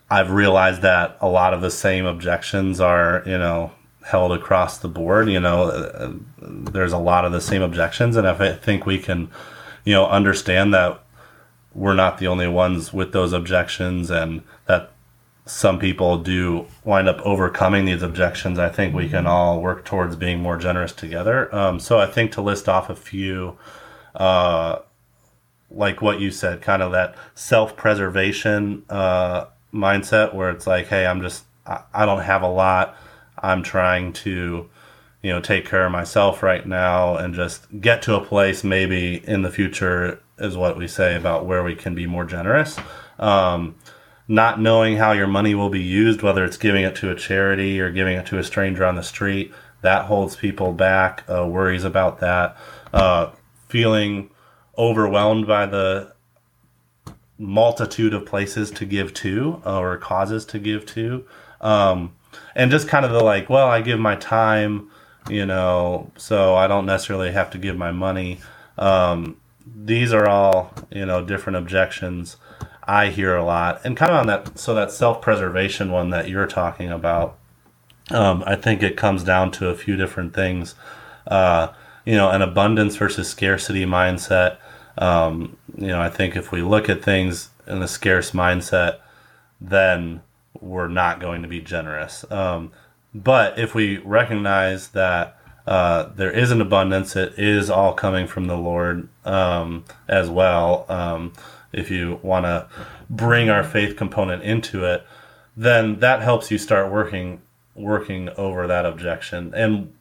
[0.10, 3.72] I've realized that a lot of the same objections are, you know,
[4.04, 5.30] held across the board.
[5.30, 8.98] You know, uh, there's a lot of the same objections, and if I think we
[8.98, 9.30] can,
[9.86, 11.04] you know, understand that
[11.76, 14.92] we're not the only ones with those objections, and that
[15.46, 20.16] some people do wind up overcoming these objections, I think we can all work towards
[20.16, 21.54] being more generous together.
[21.54, 23.58] Um, so I think to list off a few.
[24.16, 24.80] Uh,
[25.72, 31.06] like what you said, kind of that self preservation uh, mindset where it's like, hey,
[31.06, 32.96] I'm just, I don't have a lot.
[33.38, 34.70] I'm trying to,
[35.22, 39.24] you know, take care of myself right now and just get to a place maybe
[39.28, 42.78] in the future is what we say about where we can be more generous.
[43.20, 43.76] Um,
[44.28, 47.80] not knowing how your money will be used, whether it's giving it to a charity
[47.80, 49.52] or giving it to a stranger on the street,
[49.82, 52.58] that holds people back, uh, worries about that.
[52.94, 53.32] Uh,
[53.68, 54.30] feeling
[54.78, 56.14] overwhelmed by the
[57.40, 61.26] multitude of places to give to or causes to give to.
[61.62, 62.14] Um,
[62.56, 64.92] and just kind of the like, well, I give my time,
[65.30, 68.40] you know, so I don't necessarily have to give my money.
[68.78, 72.38] Um, these are all, you know, different objections
[72.90, 73.82] I hear a lot.
[73.84, 77.38] And kind of on that, so that self preservation one that you're talking about,
[78.10, 80.74] um, I think it comes down to a few different things.
[81.28, 81.70] Uh,
[82.04, 84.58] you know, an abundance versus scarcity mindset.
[85.00, 89.00] Um, you know, I think if we look at things in a scarce mindset,
[89.60, 90.22] then
[90.60, 92.30] we're not going to be generous.
[92.30, 92.72] Um,
[93.16, 98.46] but if we recognize that uh, there is an abundance, it is all coming from
[98.46, 100.86] the Lord um, as well.
[100.90, 101.34] Um,
[101.72, 102.68] if you want to
[103.10, 105.06] bring our faith component into it,
[105.56, 107.42] then that helps you start working
[107.76, 109.54] working over that objection.
[109.54, 109.94] And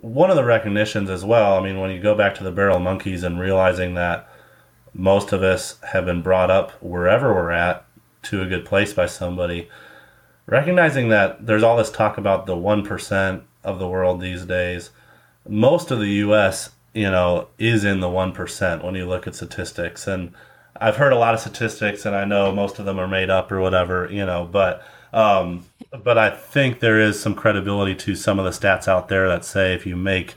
[0.00, 2.78] one of the recognitions as well, I mean, when you go back to the barrel
[2.78, 4.28] monkeys and realizing that
[4.94, 7.84] most of us have been brought up wherever we're at
[8.22, 9.68] to a good place by somebody.
[10.46, 14.90] Recognizing that there's all this talk about the 1% of the world these days,
[15.46, 20.06] most of the US, you know, is in the 1% when you look at statistics.
[20.06, 20.32] And
[20.80, 23.52] I've heard a lot of statistics and I know most of them are made up
[23.52, 24.82] or whatever, you know, but
[25.12, 25.64] um,
[26.04, 29.44] but I think there is some credibility to some of the stats out there that
[29.44, 30.34] say if you make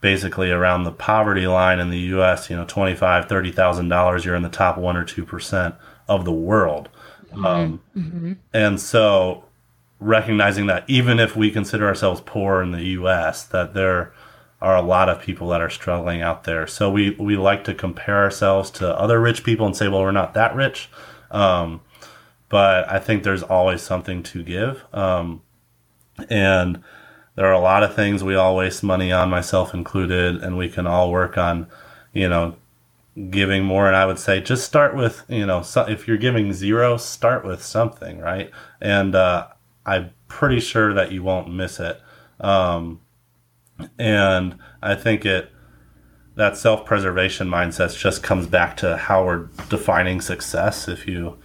[0.00, 4.24] basically around the poverty line in the U.S., you know, twenty five, thirty thousand dollars,
[4.24, 5.74] you're in the top one or two percent
[6.08, 6.88] of the world.
[7.32, 7.44] Mm-hmm.
[7.44, 8.32] Um, mm-hmm.
[8.52, 9.44] And so,
[10.00, 14.12] recognizing that even if we consider ourselves poor in the U.S., that there
[14.60, 16.66] are a lot of people that are struggling out there.
[16.66, 20.12] So we we like to compare ourselves to other rich people and say, well, we're
[20.12, 20.88] not that rich.
[21.30, 21.82] Um,
[22.48, 24.84] but I think there's always something to give.
[24.92, 25.42] Um,
[26.28, 26.82] and
[27.34, 30.68] there are a lot of things we all waste money on, myself included, and we
[30.68, 31.66] can all work on,
[32.12, 32.56] you know,
[33.30, 33.86] giving more.
[33.86, 37.44] And I would say just start with, you know, so if you're giving zero, start
[37.44, 38.50] with something, right?
[38.80, 39.48] And uh,
[39.84, 42.00] I'm pretty sure that you won't miss it.
[42.40, 43.00] Um,
[43.98, 45.52] and I think it
[46.36, 50.86] that self preservation mindset just comes back to how we're defining success.
[50.86, 51.38] If you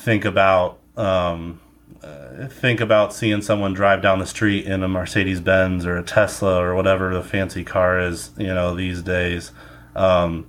[0.00, 1.60] think about um,
[2.02, 6.02] uh, think about seeing someone drive down the street in a Mercedes Benz or a
[6.02, 9.52] Tesla or whatever the fancy car is, you know, these days.
[9.94, 10.46] Um,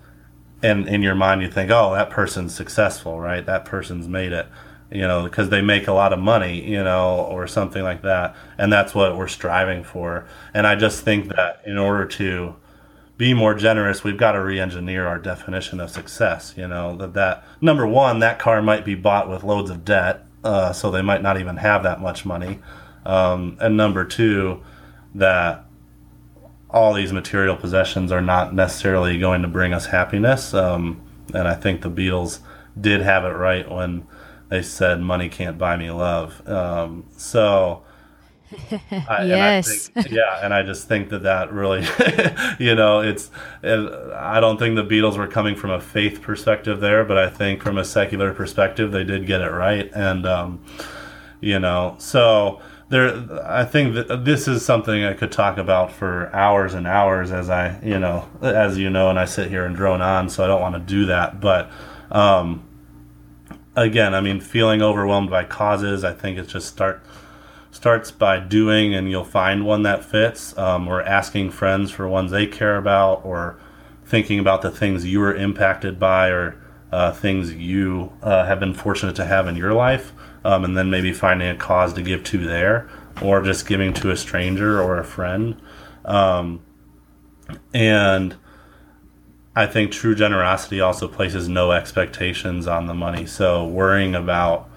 [0.64, 3.46] and in your mind, you think, oh, that person's successful, right?
[3.46, 4.48] That person's made it,
[4.92, 8.36] you know, because they make a lot of money, you know, or something like that.
[8.58, 10.26] And that's what we're striving for.
[10.54, 12.56] And I just think that in order to
[13.22, 16.56] be more generous, we've got to re-engineer our definition of success.
[16.58, 20.26] You know that that number one, that car might be bought with loads of debt,
[20.44, 22.58] uh, so they might not even have that much money.
[23.06, 24.64] Um, and number two,
[25.14, 25.66] that
[26.72, 30.56] all these material possessions are not necessarily going to bring us happiness.
[30.56, 31.00] Um,
[31.32, 32.40] and I think the Beatles
[32.80, 34.08] did have it right when
[34.50, 36.42] they said money can't buy me love.
[36.50, 37.84] Um, so
[38.92, 39.90] I, yes.
[39.96, 41.86] And think, yeah, and I just think that that really,
[42.60, 43.32] you know, it's.
[43.64, 43.80] It,
[44.14, 47.64] I don't think the Beatles were coming from a faith perspective there, but I think
[47.64, 50.64] from a secular perspective, they did get it right, and um,
[51.40, 53.28] you know, so there.
[53.46, 57.50] I think that this is something I could talk about for hours and hours, as
[57.50, 60.48] I, you know, as you know, and I sit here and drone on, so I
[60.48, 61.70] don't want to do that, but.
[62.12, 62.68] Um,
[63.74, 67.02] again, I mean, feeling overwhelmed by causes, I think it's just start
[67.72, 72.32] starts by doing and you'll find one that fits um, or asking friends for ones
[72.32, 73.58] they care about or
[74.06, 78.74] thinking about the things you were impacted by or uh, things you uh, have been
[78.74, 80.12] fortunate to have in your life
[80.44, 82.90] um, and then maybe finding a cause to give to there
[83.22, 85.56] or just giving to a stranger or a friend.
[86.04, 86.62] Um,
[87.74, 88.36] and
[89.56, 93.26] i think true generosity also places no expectations on the money.
[93.26, 94.70] So worrying about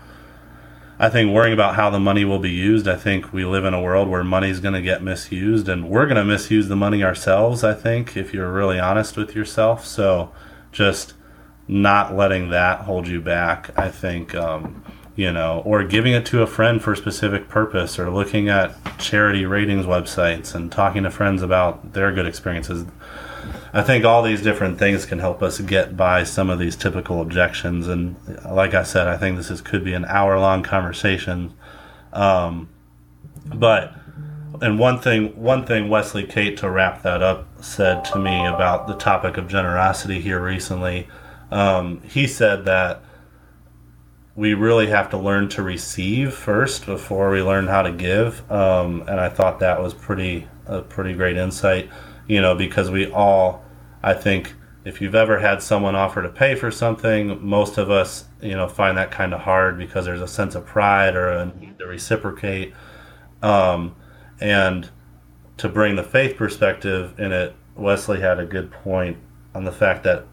[0.99, 3.75] I think worrying about how the money will be used, I think we live in
[3.75, 7.03] a world where money's going to get misused and we're going to misuse the money
[7.03, 9.85] ourselves, I think, if you're really honest with yourself.
[9.85, 10.33] So
[10.71, 11.15] just
[11.67, 14.85] not letting that hold you back, I think, um,
[15.17, 18.77] you know, or giving it to a friend for a specific purpose or looking at
[18.99, 22.85] charity ratings websites and talking to friends about their good experiences.
[23.75, 27.21] I think all these different things can help us get by some of these typical
[27.21, 27.89] objections.
[27.89, 28.15] And
[28.49, 31.53] like I said, I think this is, could be an hour long conversation.
[32.13, 32.69] Um,
[33.47, 33.93] but
[34.63, 38.87] and one thing, one thing Wesley Cates to wrap that up said to me about
[38.87, 41.09] the topic of generosity here recently.
[41.51, 43.03] Um, he said that
[44.37, 48.49] we really have to learn to receive first before we learn how to give.
[48.53, 51.91] Um, and I thought that was pretty a pretty great insight,
[52.29, 53.64] you know, because we all
[54.05, 54.53] I think
[54.85, 58.69] if you've ever had someone offer to pay for something, most of us, you know,
[58.69, 61.87] find that kind of hard because there's a sense of pride or a need to
[61.87, 62.75] reciprocate.
[63.43, 63.97] Um,
[64.41, 64.91] and
[65.57, 69.17] to bring the faith perspective in it, Wesley had a good point
[69.55, 70.27] on the fact that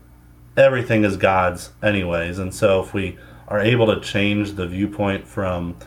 [0.58, 2.40] everything is God's, anyways.
[2.40, 5.78] And so if we are able to change the viewpoint from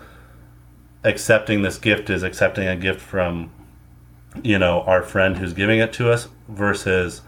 [1.04, 3.52] accepting this gift is accepting a gift from,
[4.42, 7.20] you know, our friend who's giving it to us versus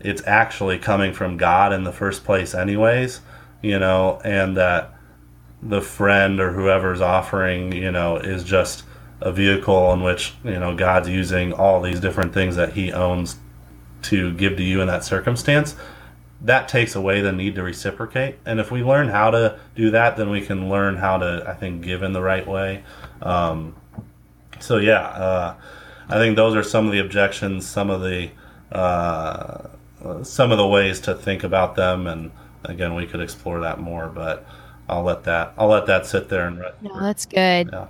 [0.00, 3.20] it's actually coming from God in the first place, anyways,
[3.62, 4.94] you know, and that
[5.62, 8.84] the friend or whoever's offering, you know, is just
[9.20, 13.36] a vehicle in which, you know, God's using all these different things that He owns
[14.02, 15.76] to give to you in that circumstance.
[16.40, 18.36] That takes away the need to reciprocate.
[18.46, 21.52] And if we learn how to do that, then we can learn how to, I
[21.52, 22.82] think, give in the right way.
[23.20, 23.76] Um,
[24.58, 25.54] so, yeah, uh,
[26.08, 28.30] I think those are some of the objections, some of the.
[28.72, 29.68] Uh,
[30.04, 32.30] uh, some of the ways to think about them, and
[32.64, 34.08] again, we could explore that more.
[34.08, 34.46] But
[34.88, 36.58] I'll let that I'll let that sit there and.
[36.80, 37.70] No, that's good.
[37.72, 37.86] Yeah.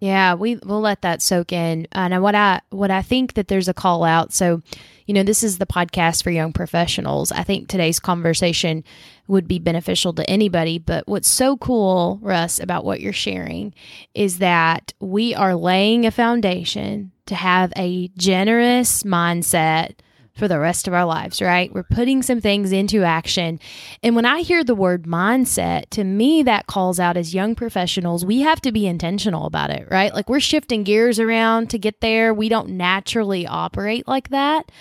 [0.00, 1.86] Yeah, we we'll let that soak in.
[1.92, 4.34] And what I what I think that there's a call out.
[4.34, 4.60] So,
[5.06, 7.32] you know, this is the podcast for young professionals.
[7.32, 8.84] I think today's conversation
[9.28, 10.78] would be beneficial to anybody.
[10.78, 13.72] But what's so cool, Russ, about what you're sharing
[14.14, 19.94] is that we are laying a foundation to have a generous mindset
[20.36, 21.72] for the rest of our lives, right?
[21.72, 23.60] We're putting some things into action.
[24.02, 28.24] And when I hear the word mindset, to me, that calls out as young professionals,
[28.24, 30.12] we have to be intentional about it, right?
[30.12, 32.34] Like we're shifting gears around to get there.
[32.34, 34.72] We don't naturally operate like that.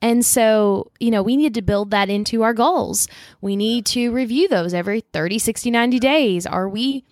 [0.00, 3.08] And so, you know, we need to build that into our goals.
[3.40, 6.46] We need to review those every 30, 60, 90 days.
[6.46, 7.04] Are we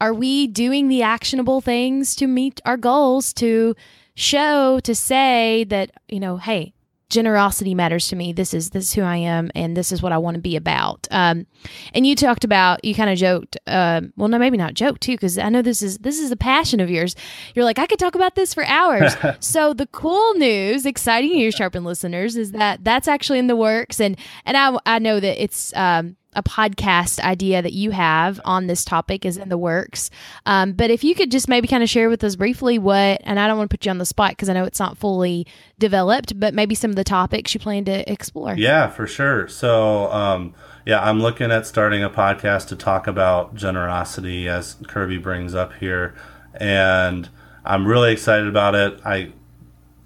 [0.00, 3.74] are we doing the actionable things to meet our goals to
[4.14, 6.74] show to say that, you know, hey,
[7.10, 8.32] generosity matters to me.
[8.32, 10.56] This is this is who I am, and this is what I want to be
[10.56, 11.06] about.
[11.10, 11.46] Um,
[11.92, 13.56] and you talked about you kind of joked.
[13.66, 16.36] Um, well, no, maybe not joke too, because I know this is this is a
[16.36, 17.14] passion of yours.
[17.54, 19.14] You're like I could talk about this for hours.
[19.40, 24.00] so the cool news, exciting news, sharpen listeners, is that that's actually in the works,
[24.00, 28.66] and and I I know that it's um, a podcast idea that you have on
[28.66, 30.10] this topic is in the works.
[30.46, 33.38] Um, but if you could just maybe kind of share with us briefly what, and
[33.38, 35.46] I don't want to put you on the spot because I know it's not fully
[35.78, 38.54] developed, but maybe some of the topics you plan to explore.
[38.56, 39.48] Yeah, for sure.
[39.48, 40.54] So, um,
[40.86, 45.72] yeah, I'm looking at starting a podcast to talk about generosity as Kirby brings up
[45.74, 46.14] here.
[46.54, 47.28] And
[47.64, 49.00] I'm really excited about it.
[49.04, 49.32] I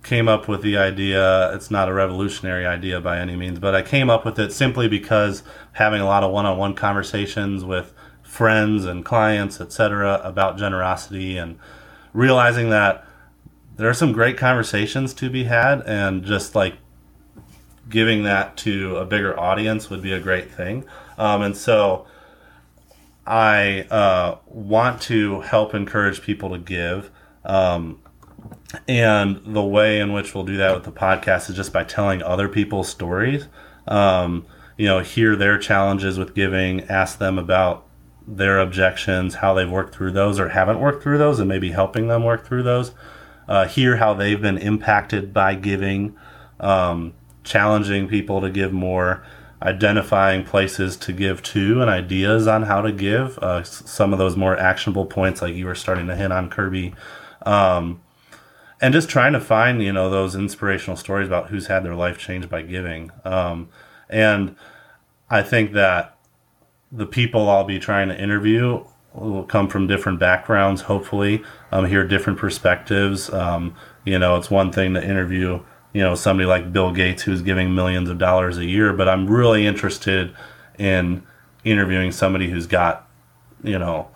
[0.09, 1.55] came up with the idea.
[1.55, 4.89] It's not a revolutionary idea by any means, but I came up with it simply
[4.89, 5.43] because
[5.73, 7.93] having a lot of one-on-one conversations with
[8.23, 11.59] friends and clients, etc., about generosity and
[12.15, 13.07] realizing that
[13.77, 16.77] there are some great conversations to be had and just like
[17.91, 20.87] giving that to a bigger audience would be a great thing.
[21.19, 22.07] Um, and so
[23.27, 27.11] I uh, want to help encourage people to give.
[27.45, 28.01] Um,
[28.87, 32.23] and the way in which we'll do that with the podcast is just by telling
[32.23, 33.47] other people's stories.
[33.87, 34.47] Um,
[34.77, 37.87] you know, hear their challenges with giving, ask them about
[38.27, 42.09] their objections, how they've worked through those or haven't worked through those, and maybe helping
[42.09, 42.93] them work through those.
[43.49, 46.15] Uh, hear how they've been impacted by giving,
[46.61, 49.25] um, challenging people to give more,
[49.63, 53.39] identifying places to give to, and ideas on how to give.
[53.39, 56.95] Uh, some of those more actionable points, like you were starting to hit on, Kirby.
[57.47, 58.01] Um,
[58.81, 62.19] and just trying to find you know those inspirational stories about who's had their life
[62.19, 63.11] changed by giving.
[63.25, 63.69] Um,
[64.09, 64.57] and
[65.31, 66.17] i think that
[66.91, 72.07] the people i'll be trying to interview will come from different backgrounds hopefully um, hear
[72.07, 73.31] different perspectives.
[73.31, 73.75] Um,
[74.05, 75.61] you know it's one thing to interview
[75.93, 79.27] you know somebody like bill gates who's giving millions of dollars a year but i'm
[79.27, 80.35] really interested
[80.79, 81.23] in
[81.65, 83.07] interviewing somebody who's got
[83.63, 84.09] you know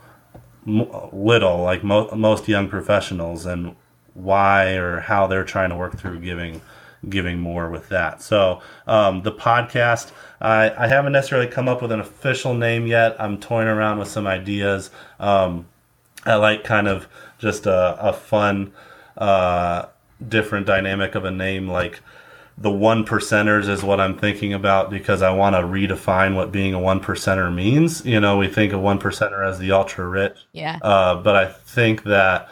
[0.65, 3.75] little like mo- most young professionals and
[4.15, 6.61] why or how they're trying to work through giving
[7.09, 8.23] giving more with that.
[8.23, 13.17] So um, the podcast, I, I haven't necessarily come up with an official name yet.
[13.21, 14.91] I'm toying around with some ideas.
[15.19, 15.67] Um,
[16.25, 17.09] I like kind of
[17.39, 18.73] just a, a fun,
[19.19, 19.87] uh,
[20.29, 22.01] different dynamic of a name like
[22.59, 26.75] the one percenters is what I'm thinking about because I want to redefine what being
[26.75, 28.05] a one percenter means.
[28.05, 30.39] You know, we think of one percenter as the ultra rich.
[30.53, 30.79] Yeah.
[30.83, 32.49] Uh, but I think that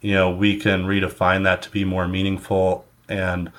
[0.00, 2.84] you know, we can redefine that to be more meaningful.
[3.08, 3.52] And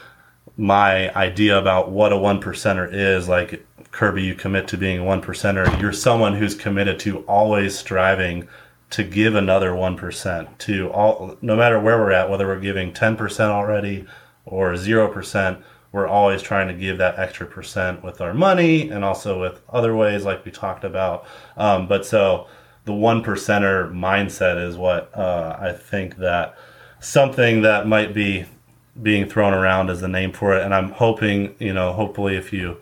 [0.57, 5.03] my idea about what a one percenter is, like Kirby, you commit to being a
[5.03, 5.79] one percenter.
[5.81, 8.47] You're someone who's committed to always striving
[8.91, 12.93] to give another one percent to all, no matter where we're at, whether we're giving
[12.93, 14.05] ten percent already
[14.45, 15.59] or zero percent.
[15.91, 19.93] We're always trying to give that extra percent with our money and also with other
[19.93, 21.25] ways, like we talked about.
[21.57, 22.47] Um, but so
[22.85, 26.57] the one percenter mindset is what uh, I think that
[26.99, 28.45] something that might be
[29.01, 30.63] being thrown around as the name for it.
[30.63, 32.77] And I'm hoping, you know, hopefully if you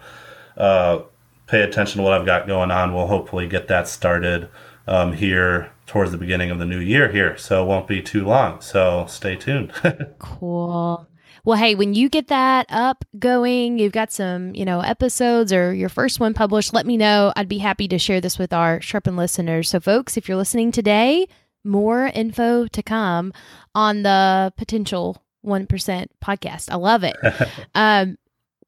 [0.58, 1.02] uh,
[1.47, 4.50] pay attention to what I've got going on, we'll hopefully get that started
[4.88, 7.38] um, here towards the beginning of the new year here.
[7.38, 8.62] So it won't be too long.
[8.62, 9.72] So stay tuned.
[10.20, 11.08] cool.
[11.46, 15.74] Well, hey, when you get that up going, you've got some, you know, episodes or
[15.74, 17.34] your first one published, let me know.
[17.36, 19.70] I'd be happy to share this with our Sharpen listeners.
[19.70, 21.28] So, folks, if you're listening today,
[21.64, 23.34] more info to come
[23.76, 26.72] on the potential 1% podcast.
[26.72, 27.16] I love it.
[27.76, 28.18] um,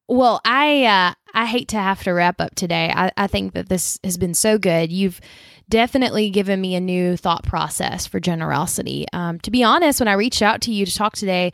[0.08, 2.92] well, I uh, I hate to have to wrap up today.
[2.94, 4.92] I, I think that this has been so good.
[4.92, 5.22] You've
[5.70, 9.06] definitely given me a new thought process for generosity.
[9.14, 11.54] Um, to be honest, when I reached out to you to talk today,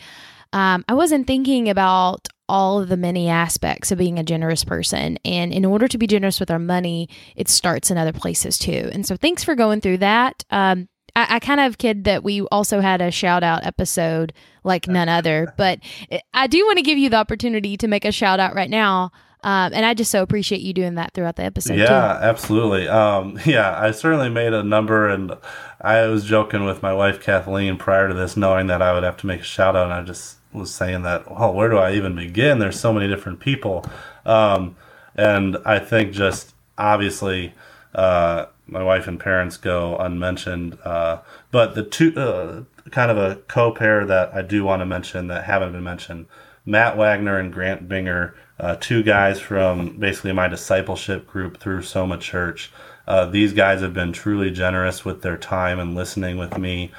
[0.53, 5.19] um, I wasn't thinking about all of the many aspects of being a generous person.
[5.25, 8.89] And in order to be generous with our money, it starts in other places too.
[8.93, 10.45] And so thanks for going through that.
[10.49, 14.33] Um, I, I kind of kid that we also had a shout out episode
[14.63, 15.79] like none other, but
[16.33, 19.11] I do want to give you the opportunity to make a shout out right now.
[19.43, 21.77] Um, and I just so appreciate you doing that throughout the episode.
[21.77, 21.93] Yeah, too.
[22.25, 22.87] absolutely.
[22.87, 25.31] Um, yeah, I certainly made a number, and
[25.79, 29.17] I was joking with my wife Kathleen prior to this, knowing that I would have
[29.17, 31.93] to make a shout out, and I just was saying that, well, where do I
[31.93, 32.59] even begin?
[32.59, 33.85] There's so many different people,
[34.25, 34.75] um,
[35.15, 37.53] and I think just obviously.
[37.95, 41.19] Uh, my wife and parents go unmentioned, uh,
[41.51, 45.45] but the two uh, kind of a co-pair that I do want to mention that
[45.45, 46.27] haven't been mentioned
[46.67, 52.17] Matt Wagner and Grant Binger, uh, two guys from basically my discipleship group through Soma
[52.17, 52.71] Church.
[53.07, 56.91] Uh, these guys have been truly generous with their time and listening with me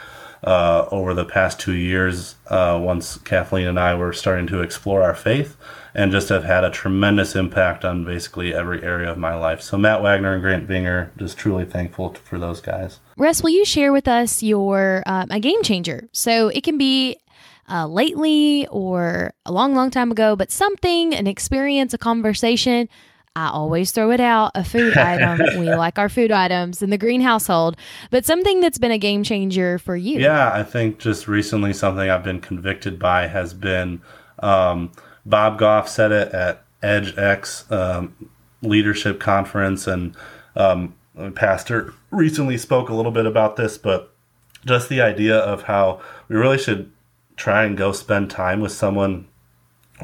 [0.43, 2.37] uh, over the past two years.
[2.47, 5.57] Uh, once Kathleen and I were starting to explore our faith,
[5.95, 9.61] and just have had a tremendous impact on basically every area of my life.
[9.61, 13.01] So Matt Wagner and Grant Binger, just truly thankful for those guys.
[13.17, 16.09] Russ, will you share with us your um, a game changer?
[16.13, 17.17] So it can be
[17.69, 22.89] uh, lately or a long, long time ago, but something, an experience, a conversation.
[23.39, 25.61] I always throw it out a food item.
[25.61, 27.77] we like our food items in the green household,
[28.11, 30.19] but something that's been a game changer for you.
[30.19, 34.03] Yeah, I think just recently something I've been convicted by has been
[34.41, 34.91] um,
[35.25, 38.31] Bob Goff said it at EdgeX um,
[38.63, 40.17] leadership conference, and
[40.57, 40.95] um,
[41.35, 44.13] pastor recently spoke a little bit about this, but
[44.65, 46.91] just the idea of how we really should
[47.37, 49.29] try and go spend time with someone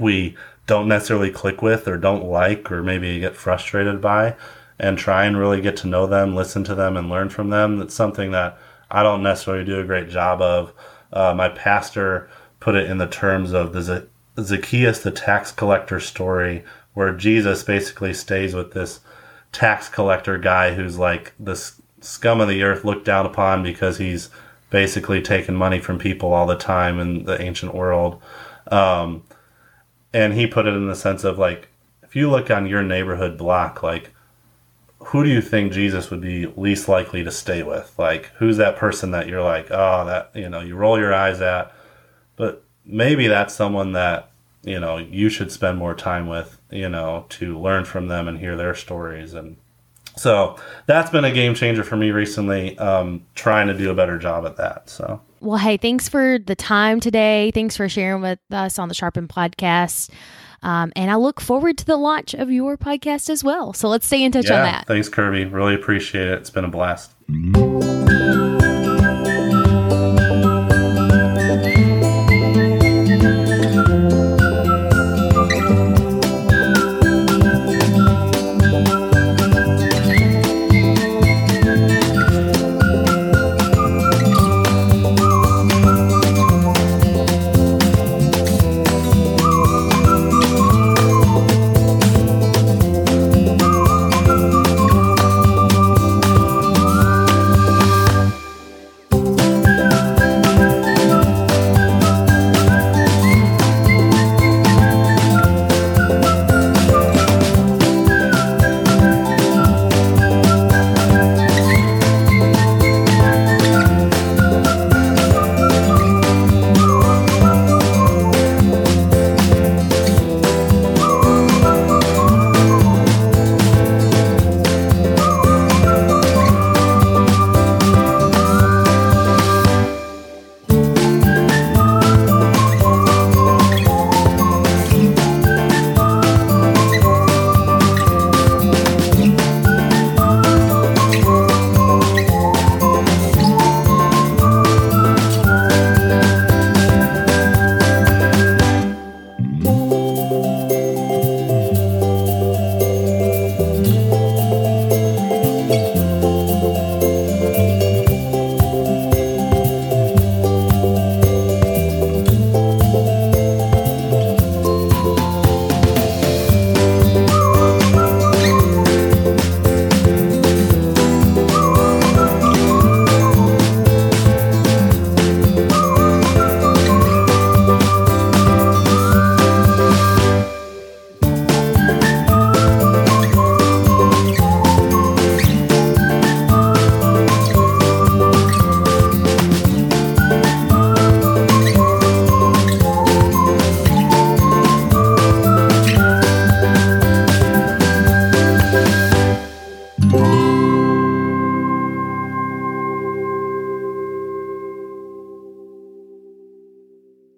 [0.01, 0.37] we
[0.67, 4.37] don't necessarily click with or don't like or maybe get frustrated by
[4.79, 7.79] and try and really get to know them, listen to them, and learn from them.
[7.79, 8.59] That's something that
[8.91, 10.73] I don't necessarily do a great job of.
[11.13, 12.29] Uh, my pastor
[12.61, 14.09] put it in the terms of the
[14.41, 19.01] Zacchaeus, the tax collector story, where Jesus basically stays with this
[19.53, 21.55] tax collector guy who's like the
[22.01, 24.29] scum of the earth looked down upon because he's
[24.71, 28.21] basically taking money from people all the time in the ancient world.
[28.71, 29.23] Um,
[30.15, 31.69] and he put it in the sense of like,
[32.03, 34.13] if you look on your neighborhood block, like,
[35.09, 37.93] who do you think Jesus would be least likely to stay with?
[37.99, 41.43] Like, who's that person that you're like, oh, that, you know, you roll your eyes
[41.43, 41.75] at?
[42.37, 44.31] But maybe that's someone that,
[44.63, 48.39] you know, you should spend more time with, you know, to learn from them and
[48.39, 49.57] hear their stories and
[50.17, 50.57] so
[50.87, 54.47] that's been a game changer for me recently, um, trying to do a better job
[54.47, 54.89] at that.
[54.89, 57.51] So, well, hey, thanks for the time today.
[57.53, 60.11] Thanks for sharing with us on the Sharpen podcast.
[60.63, 63.75] Um, and I look forward to the launch of your podcast as well.
[63.75, 64.87] So let's stay in touch yeah, on that.
[64.87, 65.45] Thanks, Kirby.
[65.45, 66.39] Really appreciate it.
[66.39, 67.13] It's been a blast.